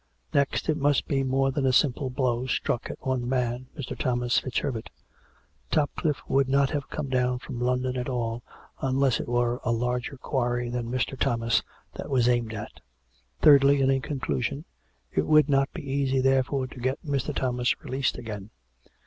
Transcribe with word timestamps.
Next, 0.33 0.67
it 0.67 0.77
must 0.77 1.07
be 1.07 1.21
more 1.21 1.51
than 1.51 1.63
a 1.67 1.71
simple 1.71 2.09
blow 2.09 2.47
struck 2.47 2.89
at 2.89 3.05
one 3.05 3.29
man, 3.29 3.67
228 3.77 3.83
COME 3.83 3.83
RACK! 3.83 3.83
COME 3.83 3.93
ROPE! 3.93 4.01
Mr. 4.01 4.01
Thomas 4.01 4.39
FitzHerbert: 4.39 4.89
Topcliffe 5.69 6.21
would 6.27 6.49
not 6.49 6.71
have 6.71 6.89
come 6.89 7.07
down 7.07 7.37
from 7.37 7.59
London 7.61 7.95
at 7.95 8.09
all 8.09 8.41
unless 8.81 9.19
it 9.19 9.27
were 9.27 9.61
a 9.63 9.71
larger 9.71 10.17
quarry 10.17 10.69
than 10.71 10.89
Mr. 10.89 11.15
Thomas 11.15 11.61
that 11.93 12.09
was 12.09 12.27
aimed 12.27 12.55
at. 12.55 12.79
Thirdly, 13.41 13.79
and 13.83 13.91
in 13.91 14.01
con 14.01 14.19
clusion, 14.19 14.63
it 15.13 15.27
would 15.27 15.47
not 15.47 15.71
be 15.71 15.87
easy 15.87 16.19
therefore 16.19 16.65
to 16.65 16.79
get 16.79 16.97
Mr. 17.05 17.31
Thomas 17.35 17.79
released 17.83 18.17
again. 18.17 18.49